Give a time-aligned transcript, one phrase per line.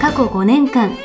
[0.00, 0.96] 過去5年間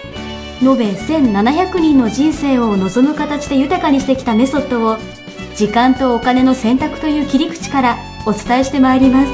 [0.61, 4.97] 延べ1700人の人生を望む形で豊かにしてきたメソッドを
[5.55, 9.31] 時間とお金の選択という切り口からお伝えしてまいります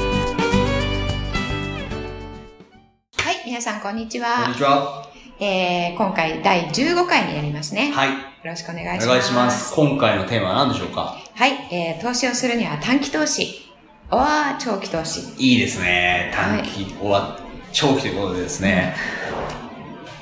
[3.18, 4.42] はい、皆さんこんにちは。
[4.42, 5.08] こんにちは。
[5.38, 7.92] えー、今回第15回になりますね。
[7.92, 8.08] はい。
[8.10, 9.06] よろしくお願いします。
[9.06, 9.74] お願いします。
[9.74, 11.16] 今回のテーマは何でしょうか？
[11.34, 13.70] はい、えー、投資をするには短期投資、
[14.10, 15.20] おは長期投資。
[15.38, 16.32] いいですね。
[16.34, 17.38] 短期、終わ、
[17.72, 18.94] 長期ということでですね。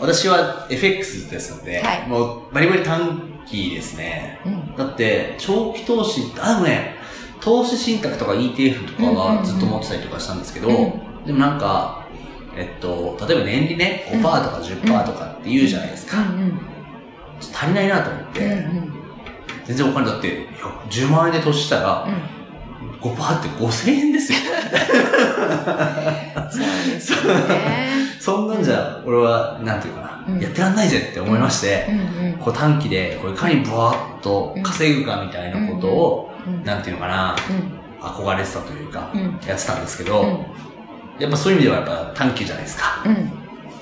[0.00, 4.40] 私は FX ですので、はいもうバリバリ短期ですね。
[4.46, 4.76] うん。
[4.76, 6.96] だって、長期投資、あ、でもね、
[7.40, 12.06] 投資信託とか ETF とかうんうんうんはずっと持ってたりとかしたんですけど、うんでもなんか、
[12.56, 16.16] えっと、例えば年利ね、5%とか10%とかって言うじゃないですか。
[17.40, 18.52] 足りないなと思って、うん。
[18.52, 18.92] うんうん。
[19.66, 20.46] 全然お金だって、いや
[20.88, 22.08] 10万円で投資したら、
[23.02, 24.38] 5%って5000円ですよ。
[26.50, 28.09] そうですよね。
[28.20, 31.88] そんなんじゃ、俺は、なんていうかな、うんやってらんないぜって思いまして。
[32.38, 40.46] こう短期で、こういかにブワーッと稼ぐかみたいなことを、うんなんていうのかな、うん憧れてたというか、うんやってたんですけど、うん
[41.18, 43.02] やっぱそういう意味ではやっぱ短期じゃないですか。
[43.04, 43.30] うん。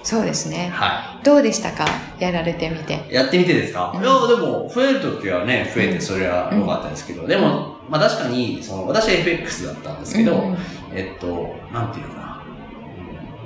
[0.02, 0.70] そうですね。
[0.72, 1.84] はどうでしたか？
[2.18, 3.06] やられてみて。
[3.10, 3.14] い。
[3.14, 10.56] やってみてですか、うんいや、でも、増えるときはね、増えうんてそれは良かったですけど、でも、まあ確かに、その、私は FX だったんですけど、
[10.92, 12.42] えっと、なんていうのかな。
[12.44, 12.54] う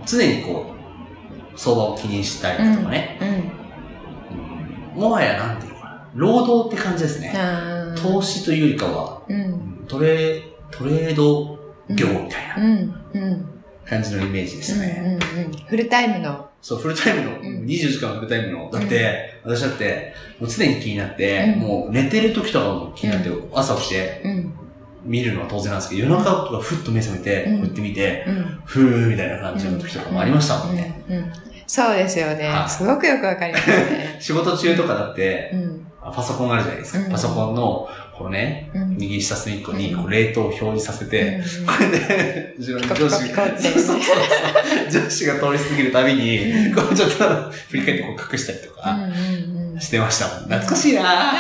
[0.02, 0.81] ん常にこう、
[1.56, 3.18] 相場を気にしたりとかね。
[3.20, 3.28] うん。
[3.28, 3.62] うん
[4.94, 6.10] もはやなんていうのかな。
[6.14, 7.34] 労働って感じですね。
[7.96, 9.84] 投資というよりかは、うん。
[9.88, 11.58] トレトレード
[11.88, 12.56] 業みたいな。
[13.84, 15.18] 感じのイメージでしたね。
[15.66, 16.48] フルタイムの。
[16.60, 24.41] そう、フルタイムの、ん20時間フルタイムの、だって、私だって、もう常に気になって、うんもう寝てる時とかも気になって、朝起きてうん。
[25.04, 28.60] 見るのは当然なんですけど、夜中とかふっと目覚めて、うんこうやって見て、うん。
[28.64, 31.02] ふーみたいな感じの時とかもありましたもんね。
[31.66, 32.66] そうですよねは。
[32.66, 34.16] いすごくよくわかりますね。
[34.20, 35.52] 仕事中とかだって、
[36.14, 36.98] パソコンあるじゃないですか。
[37.00, 38.96] うんパソコンの、こうね、うん。
[38.98, 43.98] 右下隅っこに、うんこう、レートを表示させて、うんこれで、後ろにピコピ上司が、そうそうそう。
[44.90, 47.24] 上司が通り過ぎるたびに、うんこうちょっと
[47.70, 48.98] 振り返ってこう隠したりとか
[49.78, 50.44] してましたもん。
[50.44, 51.32] 懐かしいな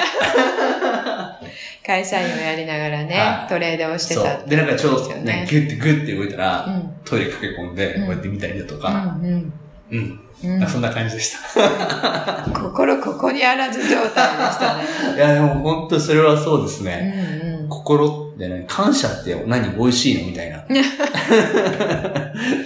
[1.92, 4.38] 会社員をやりながらねは、いトレードをしてた。
[4.38, 4.48] そう。
[4.48, 6.94] で、なんかちょうどねね、ギュッてグッて動いたら、うん。
[7.04, 9.52] トイレ駆け込んで、うんこうやって見たりだとうか、んうん
[9.90, 10.20] うん。
[10.44, 12.44] うんそんな感じでした。
[12.54, 14.82] 心ここにあらず状態でしたね。
[15.16, 17.14] いや、でも本当それはそうですね。
[17.44, 20.58] うんうん心ってね、感謝って何美味しいのみたいな。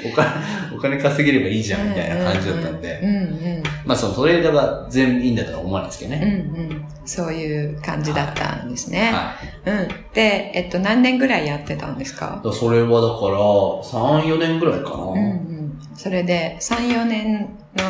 [0.04, 0.30] お金、
[0.76, 3.62] お金稼げればいいじゃんみたいな感じだったんで。
[3.84, 6.26] まあそのトレーダーが全部いいんだとは思わないですけどうんね。
[6.56, 9.12] うんそういう感じだったんですね。
[9.12, 9.34] は
[9.64, 9.70] い。
[9.70, 9.88] うん。
[10.12, 12.42] で、えっと、何年ぐらいやってたんですか？
[12.52, 14.96] それはだから、3、4年ぐらいかな。
[14.96, 15.78] うんうん。
[15.94, 17.42] それで、3、4年
[17.76, 17.84] の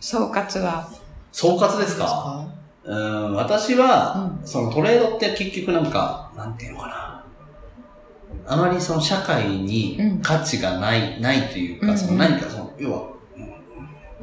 [0.00, 0.88] 総括は？
[1.32, 2.46] 総括ですか？
[2.82, 7.24] うん、私は、そのトレードって結局なんか、なんていうのかな。
[8.46, 13.19] あまりその社会に価値がない、ないというか、うんその何かその、要は、うん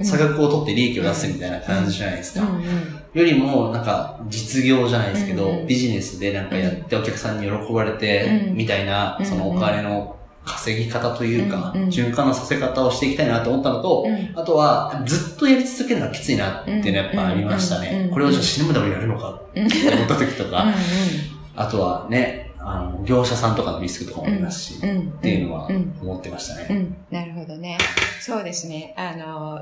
[0.02, 2.48] 差額を取って利益を出すみたいな感じじゃないですか。
[3.14, 14.40] よりも、なんか、実業じゃないですけど、ビジネスでなんかやってお客さんに喜ばれて、うんみたいな、そのお金の稼ぎ方というか、循環のさせ方をしていきたいなと思ったのと、うん。
[14.40, 17.80] あとは、ずっとやり続けるのはきついなっていうのはやっぱありました。
[17.80, 18.10] ね。
[18.12, 20.66] これをじゃあ死ぬまでもやるのかって思った時とか、
[21.56, 26.68] あとはね、あの、業者さんとかのリスクとかもありますし、っていうのはうん思ってましたね。
[26.70, 27.78] うん、なるほどね。
[28.20, 28.94] そうですね。
[28.98, 29.62] あの、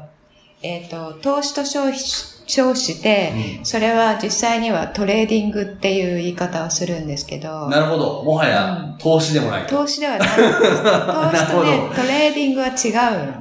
[0.66, 2.00] えっ、と、投資と消費、
[2.48, 8.24] 消費で、それは実際にはトレーディングっていう言い方をするんですけど、なるほど。
[8.24, 9.78] もはや、投資でもないと。
[9.78, 10.28] 投資ではない。
[10.30, 12.74] 投資とね、トレーディングは違う。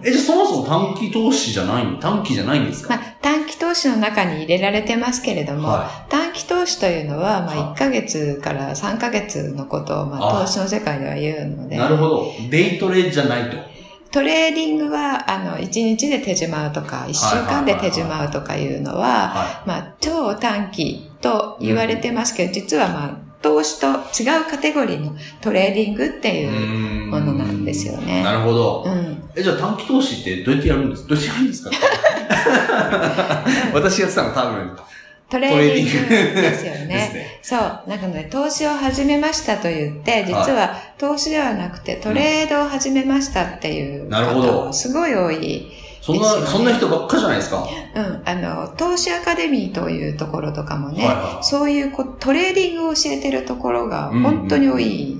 [0.02, 11.68] え、じゃあそもそも短期投資じゃない短期じゃないんですか、まあ、短期投資の中に入れられてますけれども、は短期投資というのは、まあ、は1ヶ月から3ヶ月のことを、まあ、あ投資の世界では言うのい。
[11.68, 12.32] で、なるほど。
[12.50, 13.73] デイトレじゃないと。
[14.14, 26.46] トレーディングは、あの、1日で手仕舞うとか、1週間で手仕舞うとかいうのは、はまあ、超短期と言われてますけど、実はまあ、投資と違うカテゴリーのトレーディングってい。
[26.46, 28.22] うものなんですよね。
[28.22, 28.84] なるほど。
[28.86, 29.30] うん。
[29.34, 31.70] え、じゃあ短期投資ってどうやってやるんですどうやってやるんですか？
[33.74, 34.76] 私やってたの多分。
[35.30, 37.10] トレーディングですよね。
[37.52, 37.60] ねそう。
[37.88, 45.70] なんかね、投資を始めましたと言って、実は投資ではなくてトレードを始めましたっていう方、すごい多い。
[46.00, 47.66] そんな、そんな人ばっかじゃないですか？
[47.94, 48.22] うん。
[48.26, 55.16] あの、投資アカデミーというところとかもね、はいはい、そういうこトレーディングを教えてるところが本当に多い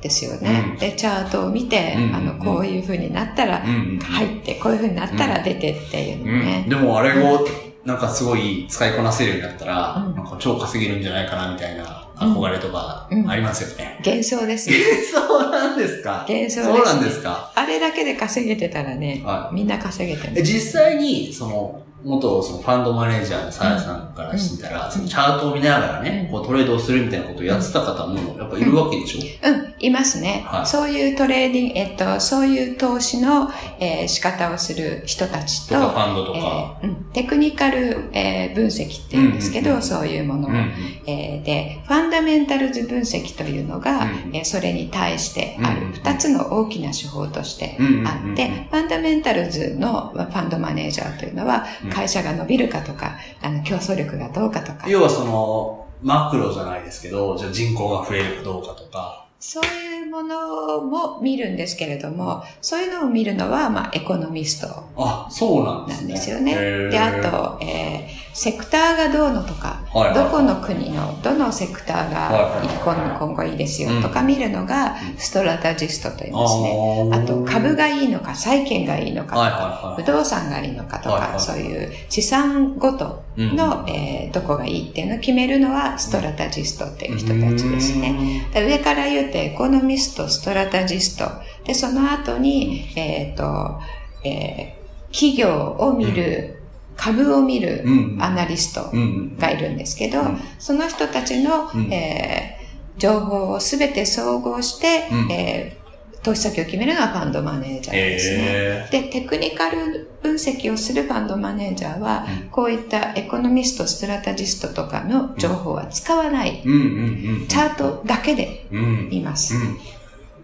[0.00, 0.64] ですよね。
[0.72, 6.64] うん、で、チャートを見て、うん、あの、こういう風になったら入って、こういう風になったら出てっていうのね。
[6.70, 7.46] でもあれを、
[7.84, 9.74] なんかすごい使いこなせるようになったら、
[10.16, 14.00] なんか超稼げるんじゃないかなみたいな憧れとかありますよね。
[14.04, 14.76] 幻想ですね。
[14.90, 16.24] 幻想なんですか？
[16.28, 17.52] 幻想です、そうなんですか？
[17.54, 20.42] あれだけで稼げてたらね、はい、みんな稼げてる。
[20.42, 30.66] 実際に、その、元そのファンドマネージャーのさやさんからしてたら、そのチャートを見ながらね、こうトレードをするみたいなことをやってた方もやっぱいるわけでしょ、うん、うん、いますね、はい。
[30.66, 40.72] そういうトレーディング、えっと、そういう投資の、えー、仕方をする人たちと、とファンドとか、えーうん、テクニカル、えー、分析って言うんですけど、そういうものを、うんうん、
[41.06, 45.86] えー、で、ファンダメンタルズ分析というのが、うん、えー、それに対してある。
[45.94, 51.64] 二つの大きな手法としてあって、ファンダメンタルズのファンドマネージャーというのは、
[51.94, 54.88] 会社が伸びるかとか、あの、競争力がどうかとか。
[54.88, 64.68] 要はその、マクロじゃないですけど、じゃあ人口が増えるかどうかとか、そういうものも見るんですけれども、そういうのを見るのは、まあ、エコノミスト。
[64.96, 66.08] あ、そうなんですね。
[66.08, 66.54] なんですよね。
[66.88, 77.10] で、あと、えー、セクターがどうのとか、はいはい、どこの国のどのセクターが今今後いいですよとか見るのが、ストラタジストと言いますね。
[77.12, 88.48] あと、株がいいのか、債券がいいのかとか、はいはいはい、不動産がいいのかとか、はいはい、そういう資産ごとの、うん、えー、どこがいいっていうのを決めるのは、ストラタジストっていう人たちですね。
[88.52, 91.24] 上から言うと、エコノミスト、ストラタジスト。
[91.64, 93.80] で、その後に、えっ、ー、と、
[94.24, 96.53] えー、企業を見る、
[96.96, 97.84] 株を見る
[98.20, 98.90] アナリスト
[99.38, 100.22] がいるんですけど、
[100.58, 105.84] その人たちの、えー、情報をすべて総合して、えー
[106.24, 108.38] 投資先を決めるのはファンドマネージャーですね。
[108.46, 116.62] えー、で、テクニカル分析をするファンドマネージャーは、うん、こういったエコノミスト、ストラタジストとかの情報は使わない。
[116.62, 119.54] チャートだけで見ます。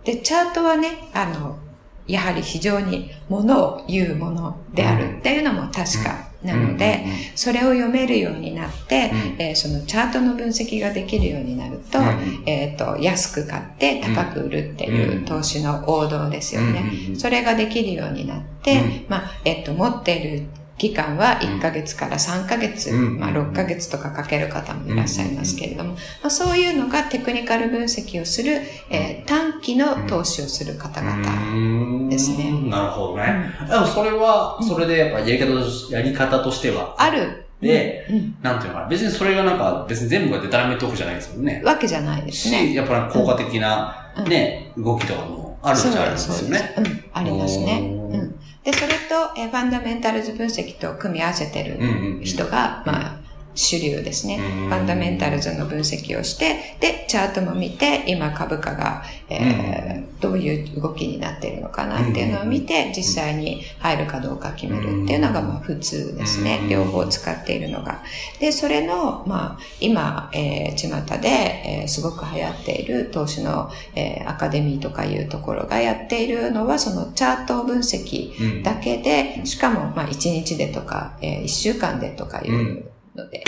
[0.05, 1.59] で、チャートはね、あの、
[2.07, 7.05] やはり非常にものを言うものであるっていうのも確かなので、
[7.35, 11.99] それを読めるようになって、えー、そのチャートの分析ができるようになると、
[12.47, 16.85] えっ、と、安く買って高く売るっていう投資の王道ですよね。
[17.17, 20.47] それができるようになって、まあ、えっ、と、持っている
[20.81, 32.51] 期間は1ヶ月から3ヶ月、まあ6ヶ月とかかける方もいらっしゃいますけれども、まあ、そういうのがテクニカル分析をする、えー、短期の投資をする方々ですね。
[32.71, 33.53] なるほどね。
[33.69, 36.95] でもそれは、それでやっぱやり方とやり方としては。
[36.97, 37.45] ある。
[37.61, 38.89] で、うん、なんていうのかな。
[38.89, 41.61] 別にそれがなんか、別に全部がデタラメトークじゃないですもんね。
[41.63, 42.69] わけじゃないですね。
[42.69, 46.75] し、やっぱり効果的な、ね、動きとかもあるっちゃあるんですよね。
[46.79, 47.81] うん、ありますね。
[47.83, 53.20] うんで、それと、えファンダメンタルズ分析と組み合わせてる人が、まあ、
[53.61, 54.39] 主流ですね。
[54.39, 66.61] ファンダメンタルズの分析をして、で、チャートも見て、今株価が、えー、どういう動きになっているのかなっていうのを見て、実際に入るかどうか決めるっていうのが、まあ、普通ですね。
[66.71, 68.03] 両方使っているのが。
[68.39, 82.91] で、それの、まあ、今、えー、巷で、えー、すごく流行っている投資の、えー、アカデミーとかいうところがやっているのは、そのチャート分析だけで、しかも、まあ、1日でとか、えー、1週間でとかいう、
[83.25, 83.45] ので、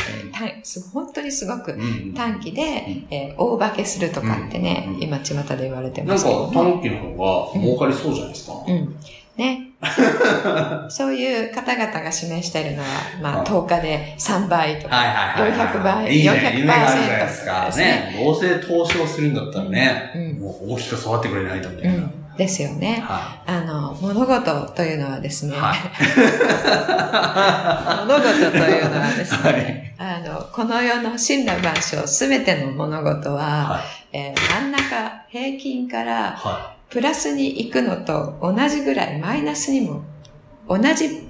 [0.93, 1.76] 本当にすごく
[2.14, 2.62] 短期で、
[3.11, 8.55] えー、大化けするとかってね、今巷で言われてますけどなんか短期の方が儲かりそうじゃないですか。
[8.67, 8.97] うん。
[9.37, 9.69] ね。
[10.88, 12.88] そういう方々が示しているのは、
[13.21, 14.97] まあ、10日で3倍とか、
[15.37, 18.17] 400倍、いいね、400%とかですね。
[18.23, 22.09] どうせ投資をするんだったらね、もう大きく育ってくれないとみたいな。
[22.37, 23.03] ですよね。
[23.07, 25.79] はい、あの、物事というのはですね、はい、
[28.07, 33.81] 物事というのはですね、はい、あの、この世の神羅万象すべての物事は、
[34.12, 36.39] えー、真ん中、平均から、
[36.89, 40.03] プラスに行くのと同じぐらい、マイナスにも
[40.69, 41.29] 同じ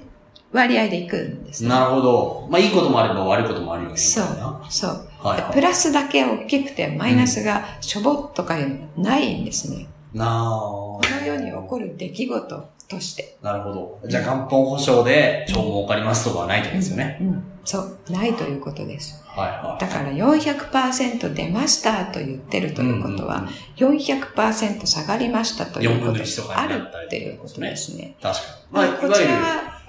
[0.53, 2.47] 割合で行くんです、ね、なるほど。
[2.49, 3.97] まあ、いいこともあれば悪いこともあるよね。
[3.97, 4.25] そう。
[4.69, 5.07] そう。
[5.19, 9.87] はいはい、プラスだけ大きくて、マイナスがしょぼっとかいうのないんですね。
[10.13, 13.37] なこの世に起こる出来事として。
[13.41, 13.99] なるほど。
[14.07, 17.43] じゃあ元本保証で超儲かりますとかはないとですよね、うん、うん。
[17.65, 17.97] そう。
[18.09, 19.23] ないということです。
[19.25, 19.81] はいはい。
[19.81, 28.15] だから400%出ましたと言ってるということは、うんうんうん、400%下がりましたということがあるっていうことですね。
[28.21, 28.47] 確かに。
[28.71, 29.81] まあ、こちらは、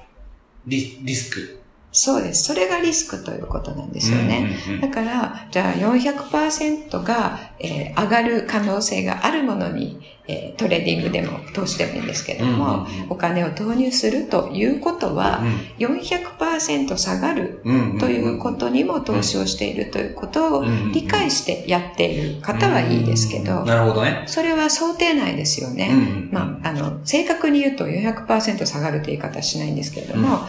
[0.66, 1.61] リリスク。
[1.93, 2.45] そうです。
[2.45, 4.50] それがリスクということなんですよね。
[4.81, 15.43] だから、じゃあ400%が、えー、上がる可能性があるものに、えー、トレーディングでも投資でもいいんですけども、お金を投入するということは、
[15.78, 17.62] 400%下がる
[18.00, 24.25] ということにも投資をしているということを理解してやっている方はいいですけど、なるほどね。
[24.26, 25.90] それは想定内ですよね。
[26.31, 30.49] まあ、あの、正確に言うと400%下がるという言い方はしないんですけれども、ま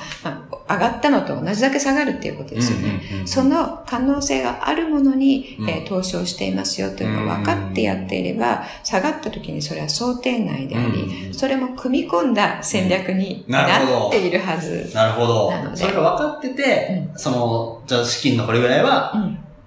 [0.68, 3.02] あ、上がったのと同じだけ下がるっていうことですよね。
[3.26, 13.66] その可能性があるものに、えー、投資をしていますよというのを分かってやっていれば、下がった時にそれは想定内であり、それも組み込んだ戦略にな
[14.08, 15.52] っているはずなるほど。
[15.74, 19.14] それが分かってて、その、じゃあ資金のこれぐらいは、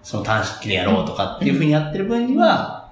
[0.02, 2.90] その短期でやろうとかっていうふうにやってる分には、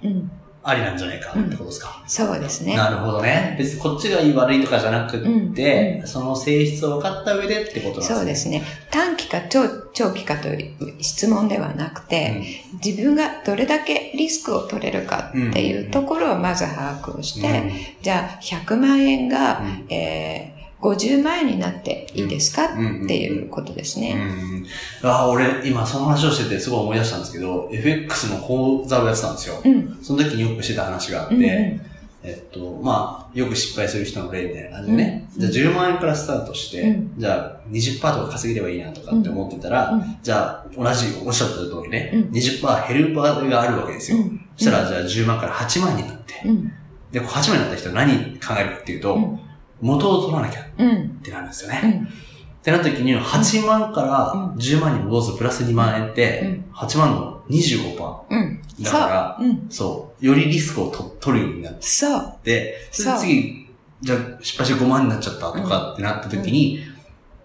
[0.69, 2.77] ありなんじゃないかってことですか、うん、そうですね。
[2.77, 3.55] なるほどね。
[3.57, 5.19] 別にこっちがいい悪いとかじゃなく
[5.55, 8.17] て、うん、その性質を分かった上でってことなんですね。
[8.17, 8.63] そうですね。
[8.91, 12.35] 短期か長長期かという質問ではなくて、
[12.73, 24.15] うん、自分がどれだけリスクを取れるかっていうところをまず把握をして、じゃあ100万円が、えー50万円になっていいですか、っていうことですね。
[25.03, 29.61] うん、あ俺、今その話をしててすごい思い出したんですけど、FX の講座をやってたんですよ。
[29.65, 31.49] うん、その時によくしてた話があって、うんうん、
[32.27, 44.19] えっと、まあ、よく失敗する人の例みたいな感じでね、うん、じゃあ10万円からスタートして、うん、じゃあ20%とか稼げればいいなとかって思ってたら、うん、じゃあ同じおっしゃった通りね、うん、20%減る場合があるわけですよ。
[44.57, 46.35] そしたらじゃあ10万から8万になって、
[47.13, 49.39] で、8万になった人は何考えるかっていうと、
[49.81, 50.65] 元を取らなきゃっ
[51.23, 51.81] てなるんですよね。
[51.85, 52.11] うん、っ
[52.63, 58.21] てなった時に、8万から10万に戻すプラス2万円って、8万の25%。
[58.31, 60.91] うん、だから、そう、よりリスクを
[61.21, 62.35] 取るようになって、そう。
[62.43, 63.67] で、次、
[64.03, 66.81] じゃあ失敗して5万になっちゃったとかってなった時に、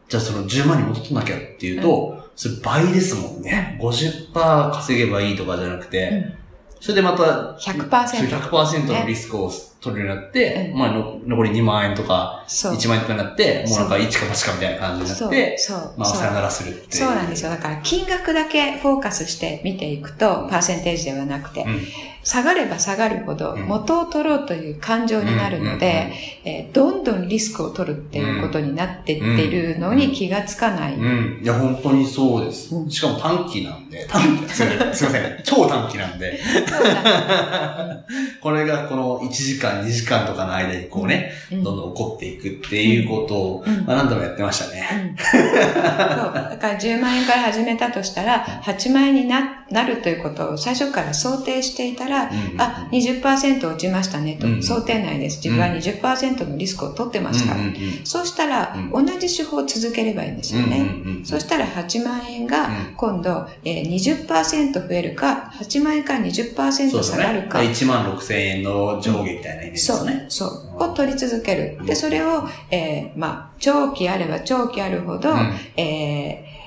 [0.09, 3.77] じゃあその10万に戻っとなきゃっていうと、それ倍ですもんね。
[3.81, 6.35] 50%稼げばいいとかじゃなくて、
[6.79, 7.87] それでまた100%。
[7.89, 15.79] 100%のリスクを取るようになって、うん、まあの、残り2万円とか、1万円とかになって、もうなんか1か8かみたいな感じになって、そう。
[15.79, 15.93] そう。
[15.97, 17.49] まあさよならするってそうなんですよ。
[17.49, 21.81] だから金額だけフォーカスして見ていくと、パーセンテージではなくて、うん、
[22.23, 26.11] 下がれば下がるほど元を取ろうという感情になるので、
[26.43, 30.95] えどんどんリスクを取るっていうことになってってるのに気がつかない。
[30.95, 31.39] うん。
[31.43, 32.73] いや、本当にそうです。
[32.89, 36.39] しかも短期なんで、短期、すいません、超短期なんで。
[38.41, 45.15] これがこの1時間、2時間とかの間にこうね、どんどん起こっていくっていうことを、まあ何度もやってましたね。
[45.31, 45.41] そう。
[45.43, 55.37] だから10万円から始めたとしたら、8万円にななるということを最初から想定していたら、うん、あ、20%落ちましたねと、うん、想定内です。
[55.43, 57.59] 自分は20%のリスクを取ってますから。
[58.03, 60.85] そうしたら、同じ手法を続ければいいんですよね。
[61.23, 67.61] そうしたら8万円が今度、えー、20%増えるか、8万円から20%下がるか。
[67.61, 70.25] ね、1万6千円の上下みたいなイメージですね。
[70.29, 70.91] そう、そう。
[70.91, 71.77] を取り続ける。
[71.85, 75.29] で、それを、えー、まあ、長期あれば長期あるほど、
[75.77, 76.60] えー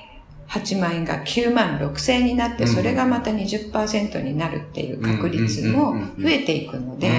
[0.49, 7.09] 8万円が9万6千円になって、それがまた20%になるっていう確率も増えていくので、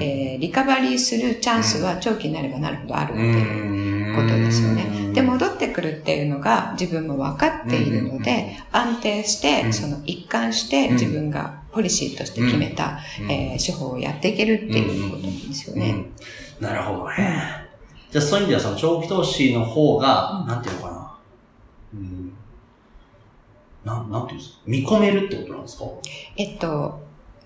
[0.00, 5.12] えリカバリーするチャンスは長期になればなるほどあるっていうことですよね。
[5.12, 16.06] で、戻ってくるっていうのが自分も分かっているので、安定して、その一貫して自分がポリシーとして決めた、え手法をやっていけるっていうことなんですよね。
[16.60, 17.70] なるほどね。
[18.10, 21.00] じゃあそういう意味ではその長期投資の方が、なんていうのかな。
[21.94, 22.32] なん、
[23.84, 24.60] なんなんていうんですか？
[24.66, 25.84] 見込めるってことなんですか？
[26.36, 27.00] えっと、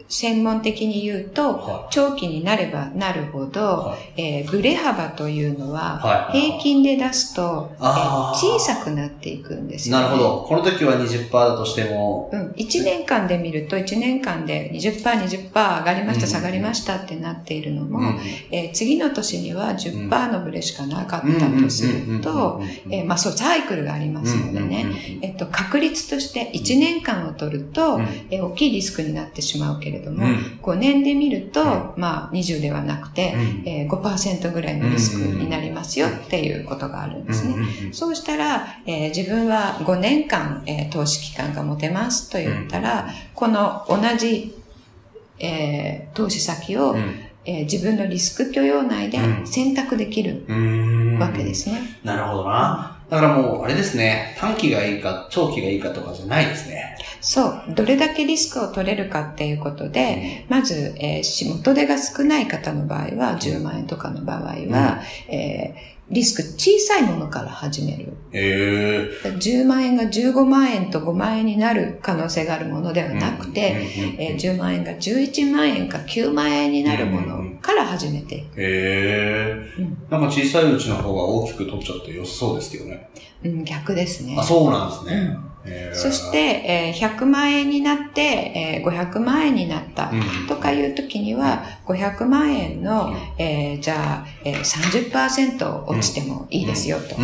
[0.08, 10.44] 専門的に言うと、はい、長期になればなるほど、はい、えー、ブレ幅というのは、平均で出すと、えー、小さくなっていくんですよ、ね、なるほど。
[10.46, 12.30] この時は20%だとしても。
[12.32, 12.50] うん。
[12.52, 18.18] 1年間で見ると、1年間で20%、20%上がりました、下がりましたってなっているのも、うん、
[18.50, 22.60] えー、次の年には10%のブレしかなかったとすると、
[22.90, 24.86] えまあそう、サイクルがありますのでね、
[25.22, 33.68] えっと、確率として1年間を取ると、えー、大きいリスクになってしまうけれども、うん、5年で見ると、うん、まあ20ではなくて、うん。
[33.68, 37.54] えー、5%ぐらいのリスクになりますよっていうことがあるんですね。
[37.92, 44.56] そうしたら、えー、自分は5年間、えー、投資期間が持てますと言ったら、この同じ、
[45.38, 46.96] えー、投資先を、
[47.44, 50.46] えー、自分のリスク許容内で選択できる
[51.20, 51.98] わけですね。
[52.02, 52.93] なるほどな。
[53.14, 54.34] だからもう、あれですね。
[54.40, 56.98] 短期がいいか、長期がいいかとかじゃないですね。
[57.20, 57.62] そう。
[57.68, 64.68] どれだけリスクを取れるかっていうことで、まず、えー、仕事手が少ない方の場合は、10万円とかの場合は、うん、
[65.32, 68.12] えーリスク小さいものから始める。
[68.32, 78.60] えー、10万円が15万円と5万円になる可能性があるものではなくて、えー、10万円が11万円か9万円になるものから始めていく。
[78.60, 83.08] へえー、うん、なんか小さいうちの方が大きく取っちゃって良さそうですけどね。
[83.44, 84.36] うん、逆ですね。
[84.38, 85.40] あ、そうなんですね。
[85.48, 85.53] うん
[85.92, 90.10] そして、えー、100万円になって、えー、500万円になった
[90.48, 97.16] とかいう時には、500万円の、えー、じゃあ、えー、30%落ちてもいいですよと。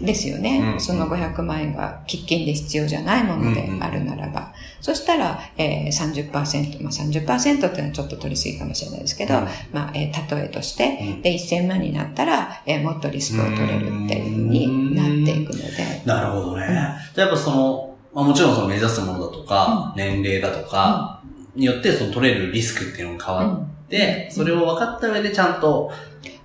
[0.00, 0.76] ですよね。
[0.78, 4.52] その500万円が喫緊で必要じゃないものであるならば。
[4.80, 9.34] そしたら、えー、30%、まあ30%っていうのはちょっと取りすぎかもしれないですけど、
[9.72, 16.02] まあ、えー、例えとして、で、1000万になったら、えー、もっとリスクを取れるっていうふうになっていくので。
[16.04, 16.66] なるほどね。
[17.14, 21.22] じゃあやっぱその、まあ、もちろんその目指すものだとか、年齢だとか、
[21.54, 25.90] によってその取れるリスクっていうのが変わって、それを分かった上でちゃんと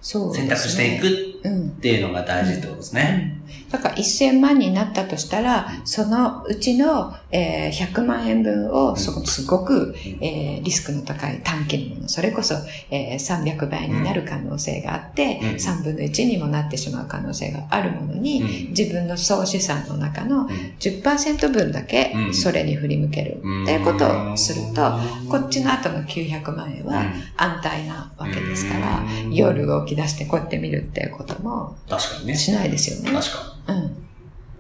[0.02, 3.38] 選択していくっていうのが大事ってことですね。
[3.70, 12.56] だから1000万になったとしたら、そのうちの、えー、100万円分をそすごく、えー、リスクの高い短期のもの、それこそ、
[12.90, 20.48] えー、300倍になる可能性があって、3分の1にもなってしまう可能性があるものに、自分の総資産の中の
[20.80, 24.94] 10%分だけそれに振り向けるっていうことをすると、
[25.30, 27.04] こっちの後の900万円は
[27.36, 32.36] 安泰なわけですから、夜動き出してこうやって見るっていうことも、確かにね。
[32.36, 33.12] しないですよね。
[33.12, 33.80] 確かに。
[33.80, 34.08] うん。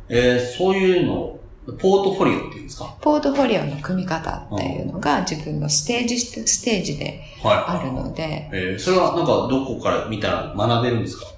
[0.09, 1.39] えー、そういうの、
[1.79, 2.93] ポートフォリオっていうんですか？
[3.01, 8.23] ポートフォリオの組み方っていうのが自分のステージ、ステージであるので。
[8.23, 11.27] はい、えー、それはなんかどこから見たら学べるんですか？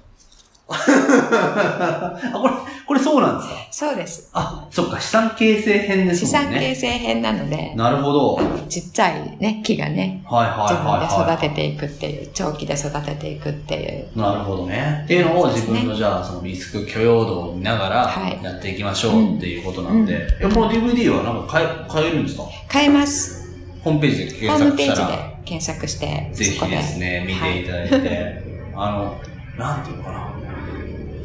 [0.68, 2.54] あ、これ、
[2.86, 3.54] これそうなんですか？
[3.72, 4.30] そうです。
[4.32, 6.26] あ、そっか、資産形成編ですね。
[6.26, 7.74] 資産形成編なので。
[7.74, 8.40] なるほど。
[8.68, 10.22] ちっちゃいね、木がね。
[10.24, 14.18] はいはいはい、自分で育てていくっていう、長期で育てていくっていう。
[14.18, 15.02] なるほどね。
[15.04, 20.14] っていうのを自分の、じゃあ、そのリスク許容度を見ながら、やっていきましょうっていうことなんで。
[20.40, 22.44] うんうん、この DVD はなんか買え、買えるんですか？
[22.68, 23.50] 買えます。
[23.82, 24.58] ホームページで検索したら。
[24.58, 28.42] ホームページで検索して、ぜひですね、見ていただいて。
[28.76, 29.16] あの、
[29.58, 30.32] なんていうのかな。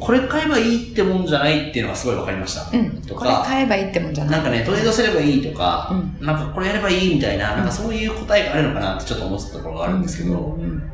[0.02, 2.76] これ買えばいいってもんじゃないっていうのがすごい分かりました。
[2.76, 3.02] うん。
[3.04, 4.34] とかこれ買えばいいってもんじゃない。
[4.34, 10.92] なんかね、トレードすればいいとか、うん、なんかこれやればいいみたいな、なんかそういう答えがあるのかなってちょっと思ってたところがあるんですけど、うんうんうん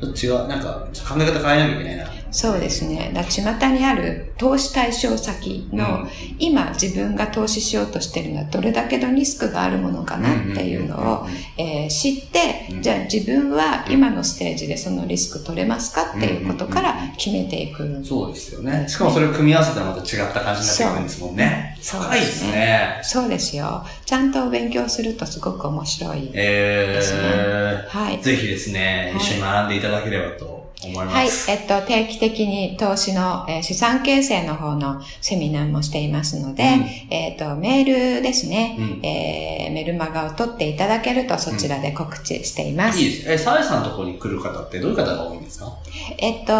[0.00, 2.04] どっちが、なんか、考え方変えなきゃいけないな。
[2.30, 3.10] そうですね。
[3.14, 11.26] だ巷にある投資対象先の、うん、今自分が投資しようとしてるのはどれだけのリスクがあるものかなっていうのを、
[11.58, 18.88] え知って、うん、じゃあ自分は今のステージでそのリスク取れますかっていうことから決めていく、そうですよね。
[18.88, 21.76] しかもそれを組み合わせたらまた違った感じになってくるんですもんね。
[21.80, 23.00] そう深いですね。
[23.02, 23.84] そうですよ。
[24.04, 27.20] ちゃんと勉強するとすごく面白いですね。
[27.22, 28.22] えー、はい。
[28.22, 31.48] ぜひですね、一緒に学んでいただければと思います。
[31.50, 31.58] はい。
[31.58, 42.98] えっと、定期的に投資の、えー、資産形成の方のセミナーもしていますので、うん、えっと、メールですね、うん、えー、メルマガを取っていただけるとそちらで告知しています。
[42.98, 43.30] うん、いいです。
[43.30, 45.72] えー、サーさんのところに来る方ってどういう方が多いんですか？
[46.18, 46.52] えっと、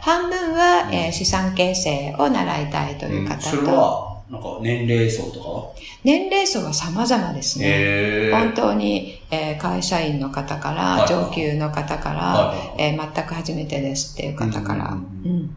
[0.00, 5.70] 半分は、えー、資産形成を習いたいという方と、それはなんか年齢層とかは？
[6.04, 8.30] 年齢層は様々ですね。
[8.32, 14.96] 本当に、えー、会社員の方から、上級の方から、えー、全く初めてですっていう方から。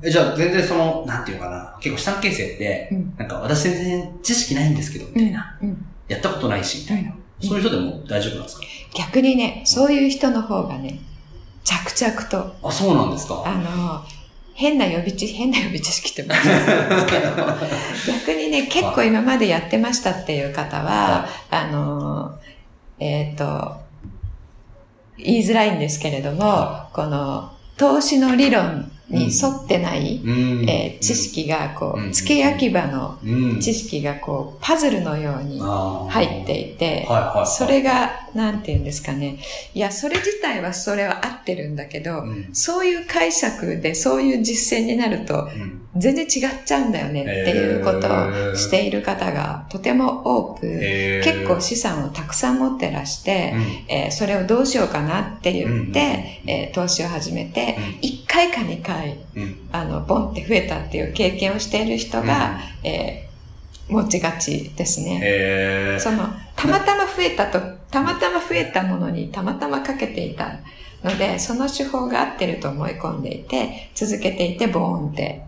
[0.03, 5.85] えじゃあ全然その、なんていうかな、結構資産形成って、うん、なんか私全然知識ないんですけど、みたいな、うん。
[6.09, 7.13] やったことないし、みたいな。
[7.41, 8.63] そういう人でも大丈夫なんですか？
[8.93, 10.99] 逆にね、そういう人の方がね、
[11.63, 12.53] 着々と。
[12.61, 13.41] あ、そうなんですか？
[13.45, 14.03] あの、
[14.55, 22.39] 変な予備知識、変な予備知識って言うんですけど、 逆にね、結構今までやってましたっていう方は、はい、あの、
[22.97, 23.75] えっ、ー、と、
[25.17, 33.19] 言いづらいんですけれども、はい、この、投資の理論に沿ってない、うん、えー、知識がこう、付け焼き場の
[33.59, 37.07] 知識がこう、パズルのように入っていて、
[37.45, 39.37] それが、なんて言うんですかね。
[39.73, 45.49] いや、それ自体はそれは合ってるんだけど、うん、そういう解釈でそういう実践になると、
[45.97, 50.61] 全然違っちゃうんだよねっていうことをしている方がとても多く、
[51.23, 53.53] 結構資産をたくさん持ってらして、
[53.87, 59.17] えー、それをどうしようかなって言って、えー、投資を始めて、1回か2回、
[59.71, 65.97] あの、ボンって増えたっていう経験をしている人が、えー、持ちがちですね。
[65.99, 66.27] その、
[66.57, 70.59] たまたま増えたと、たまたま増えたものにたまたまかけていた
[71.05, 75.44] ので、その手法が合ってると思い込んでいて、続けていてボーンって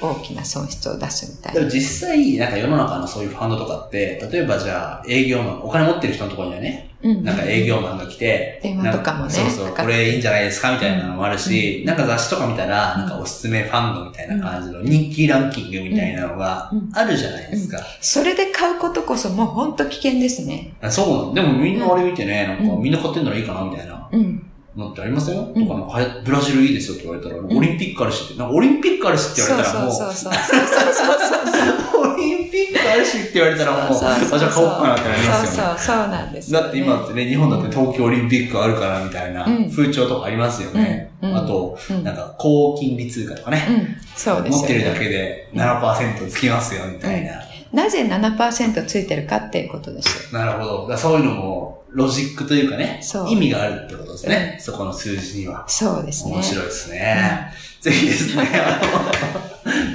[0.00, 1.60] 大きな損失を出すみたいな。
[1.60, 9.30] でも実際、なんか世の中のそういうファンドとかって、例えばじゃあ営業マン、お金持ってる人のところにはね、うん、なんか営業マンが来て、電話とかもね。
[9.30, 17.78] そうそう、これいいんじゃないですかみたいなのもあるし、うん、なんか雑誌とか見たら、なんかおすすめファンドみたいな感じの人気ランキングみたいなのがあるじゃないですか。
[18.00, 20.74] それで買うことこそもう本当危険ですね。
[20.90, 24.08] そうでもみんなあれ見てね、なんかみんな買ってんならいいかなみたいな。
[24.12, 25.36] うんのってありません？
[25.36, 30.32] よ、うん、とかなんか、ブラジルいいですよって言われたら、オリンピックあるしって、なんかオリンピックあるしって言われたらもう、そうそうそう。
[30.32, 35.78] そうオリンピックあるしって言われたらもう、あ、じゃあ買おうかなってなりますよね。
[35.78, 41.10] そうそう、そうなんです、だって今ってね、日本だって東京オリンピックあるからみたいな風潮とかありますよね。
[41.22, 43.98] あと、なんか、高金利通貨とかね。
[44.16, 47.32] そうです持ってるだけで7%つきますよみたいな。
[47.72, 50.38] なぜ7%ついてるかっていうことですよ。
[50.38, 50.96] なるほど。
[50.96, 54.58] そういうのも、ロジックというかね、意味があるってことですね。
[54.60, 55.64] そこの数字には。
[55.68, 56.32] そうですね。
[56.34, 57.52] 面白いですね。
[57.80, 58.46] ぜひですね、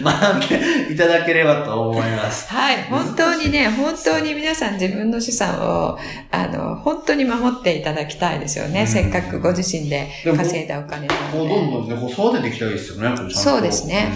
[0.04, 2.48] 学んでいただければと思います。
[2.52, 2.84] はい。
[2.86, 5.98] 本当にね、本当に皆さん自分の資産を、
[6.32, 8.82] あの、本当に守っていただきたいですよね。
[8.82, 11.38] うん、せっかくご自身で稼いだお金なので。
[11.38, 14.08] こうどんどんね、こう育てていきたいですよね、そうですね。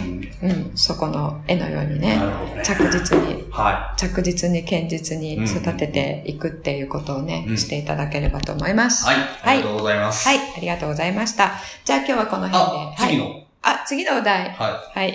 [0.42, 2.22] うん、うん、そこの絵のようにね、ね
[2.64, 9.06] 着実に、はい、着実に堅実に育てていくっていうことをね、うん、していただければと思います。
[9.06, 9.18] はい。
[9.44, 10.28] ありがとうございます。
[10.28, 11.52] はい、ありがとうございました。
[11.86, 12.96] じゃあ今日はこの辺で。
[12.98, 14.50] 次の、はいあ、次のお題。
[14.52, 15.00] はい。
[15.00, 15.14] はい。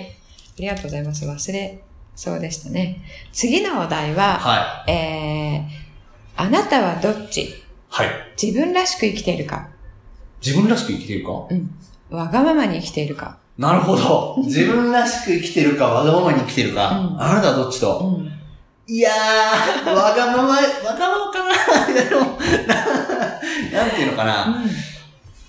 [0.57, 1.25] ありがとうございます。
[1.25, 1.79] 忘れ
[2.15, 3.01] そうでしたね。
[3.33, 4.91] 次のお題は、はい。
[4.91, 7.53] えー、あなたはどっち？
[7.89, 8.07] はい。
[8.41, 9.69] 自分らしく生きているか
[10.45, 11.47] 自分らしく生きているか？
[11.49, 11.69] うん。
[12.09, 14.35] わがままに生きているかなるほど。
[14.45, 16.91] 自分らしく生きてるか、わがままに生きてるか。
[16.91, 18.31] うん、あなたはどっちと、うん、
[18.87, 20.61] いやー、わがまま、わが
[21.09, 21.55] ままかな
[23.71, 24.45] なんていうのかな。
[24.45, 24.94] うん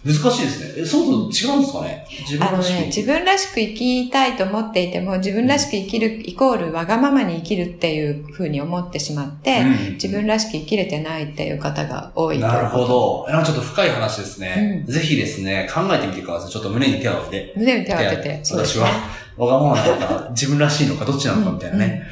[0.07, 0.87] 難しいですね。
[0.87, 2.07] そうそう違うんですかね？
[2.21, 2.81] 自分らしく。
[2.81, 13.27] ね、自分らしく生きたいと思っていても、自分らしく生きるイコールわがままに生きるっていうふうに思ってしまって、うん、自分らしく生きれてないっていう方が多いなるほど。
[13.45, 14.93] ちょっと深い話ですね、うん。
[14.93, 16.51] ぜひですね、考えてみてください。
[16.53, 17.55] ちょっと胸に手を当てて。
[17.57, 18.41] 胸に手を当てて。
[18.45, 18.89] 私は、
[19.37, 22.03] わがままなのか、自分らしいのか、どっちなのかみたいなね。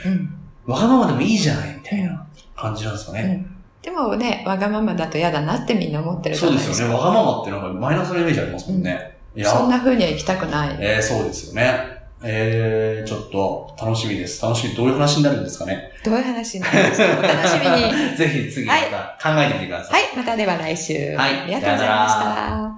[0.66, 2.26] わがままでもいいじゃないみたいな
[2.56, 3.46] 感じなんですかね。
[3.84, 6.94] でもね、わがままだと嫌だなってみんな思ってるそうですよね。
[6.94, 9.14] わがままってなんかマイナスのイメージありますもんね。
[9.34, 10.76] うん、いやそんな風には生きたくない。
[10.80, 11.92] えー、そうですよね。
[12.22, 14.42] えー、ちょっと楽しみです。
[14.42, 14.74] 楽しみ。
[14.74, 15.90] どういう話になるんですかね？
[16.02, 17.18] どういう話になるんですか？
[17.18, 18.16] お楽しみに。
[18.16, 19.92] ぜひ次また考えてみてください。
[19.92, 20.94] はい、はい、またでは来週。
[21.16, 21.40] はい。
[21.42, 22.72] ありがとうございました。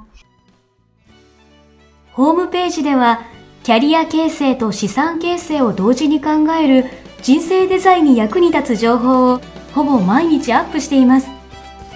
[2.15, 3.21] ホームページでは、
[3.63, 6.87] キャリア形成と資産形成を同時に考える
[7.23, 9.41] 人生デザインに役に立つ情報を
[9.77, 11.29] ほぼ毎日アップしています。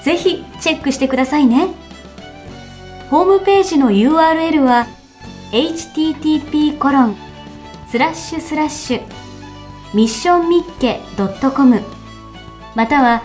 [0.05, 1.69] ぜひチェックしてくださいね。
[3.09, 4.87] ホームページの URL は
[5.51, 7.17] http コロン
[7.89, 9.03] スラッシュスラッシュ
[9.95, 11.01] ミッションミッケ
[11.51, 11.81] .com
[12.77, 13.23] または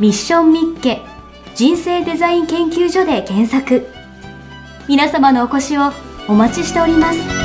[0.00, 1.00] ミッションミッケ
[1.54, 3.86] 人生デザイン研究所で検索。
[4.88, 5.92] 皆様のお越しを
[6.28, 7.41] お待ちしております。